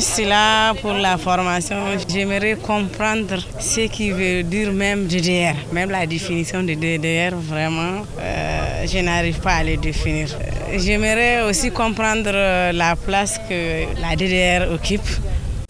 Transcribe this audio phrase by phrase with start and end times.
[0.00, 1.76] je suis là pour la formation.
[2.08, 5.54] J'aimerais comprendre ce qui veut dire même DDR.
[5.72, 10.28] Même la définition de DDR, vraiment, euh, je n'arrive pas à le définir.
[10.74, 12.32] J'aimerais aussi comprendre
[12.72, 15.06] la place que la DDR occupe.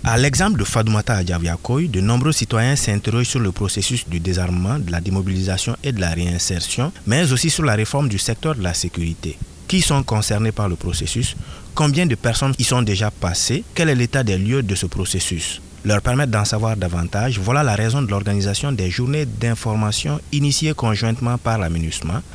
[0.05, 4.93] À l'exemple de Fatoumata Adjaviakoy, de nombreux citoyens s'interrogent sur le processus du désarmement, de
[4.93, 8.75] la démobilisation et de la réinsertion, mais aussi sur la réforme du secteur de la
[8.75, 9.37] sécurité.
[9.71, 11.37] Qui sont concernés par le processus
[11.77, 15.63] Combien de personnes y sont déjà passées Quel est l'état des lieux de ce processus
[15.83, 21.39] leur permettre d'en savoir davantage, voilà la raison de l'organisation des journées d'information initiées conjointement
[21.39, 21.69] par la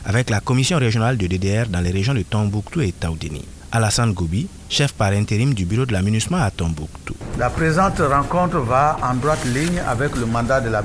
[0.03, 3.45] avec la commission régionale de DDR dans les régions de Tombouctou et Taoudini.
[3.71, 5.99] Alassane Goubi, chef par intérim du bureau de la
[6.41, 7.15] à Tombouctou.
[7.37, 10.81] La présente rencontre va en droite ligne avec le mandat de la.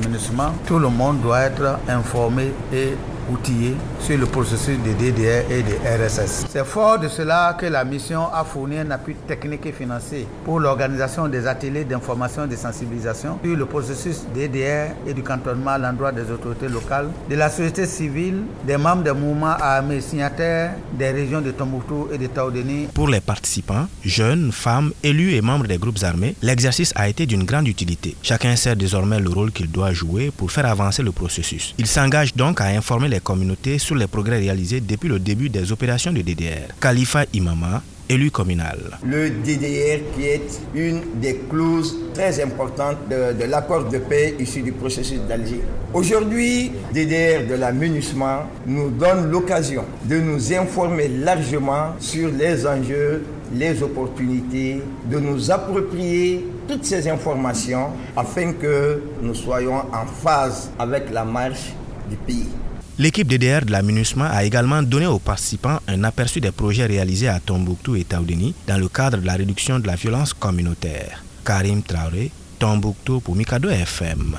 [0.66, 2.94] Tout le monde doit être informé et
[3.30, 6.46] outillé sur le processus de DDR et de RSS.
[6.50, 10.60] C'est fort de cela que la mission a fourni un appui technique et financier pour
[10.60, 15.78] l'organisation des ateliers d'information et de sensibilisation sur le processus DDR et du cantonnement à
[15.78, 21.10] l'endroit des autorités locales, de la société civile, des membres des mouvements armés signataires des
[21.10, 22.88] régions de Tombouctou et de Taoudeni.
[22.94, 27.44] Pour les participants, jeunes, femmes, élus et membres des groupes armés, l'exercice a été d'une
[27.44, 28.16] grande utilité.
[28.22, 31.74] Chacun sait désormais le rôle qu'il doit jouer pour faire avancer le processus.
[31.78, 35.70] Il s'engage donc à informer les communautés sur les progrès réalisés depuis le début des
[35.72, 36.68] opérations de DDR.
[36.80, 38.78] Khalifa Imama, élu communal.
[39.06, 44.72] Le DDR qui est une des clauses très importantes de, l'accord de paix issu du
[44.72, 45.60] processus d'Alger.
[45.92, 53.22] Aujourd'hui, DDR de la nous donne l'occasion de nous informer largement sur les enjeux,
[53.54, 61.10] les opportunités, de nous approprier toutes ces informations afin que nous soyons en phase avec
[61.12, 61.72] la marche
[62.08, 62.48] du pays.
[63.00, 67.28] L'équipe DDR de la MINUSMA a également donné aux participants un aperçu des projets réalisés
[67.28, 71.24] à Tombouctou et Taoudeni dans le cadre de la réduction de la violence communautaire.
[71.42, 74.36] Karim Traoré, Tombouctou pour Mikado FM.